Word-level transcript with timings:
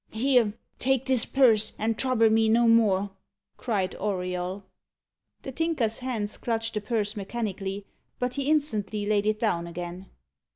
"Here, 0.09 0.55
take 0.79 1.05
this 1.05 1.27
purse, 1.27 1.73
and 1.77 1.95
trouble 1.95 2.31
me 2.31 2.49
no 2.49 2.67
more!" 2.67 3.11
cried 3.55 3.93
Auriol. 3.99 4.63
The 5.43 5.51
Tinker's 5.51 5.99
hands 5.99 6.37
clutched 6.37 6.73
the 6.73 6.81
purse 6.81 7.15
mechanically, 7.15 7.85
but 8.17 8.33
he 8.33 8.49
instantly 8.49 9.05
laid 9.05 9.27
it 9.27 9.39
down 9.39 9.67
again. 9.67 10.07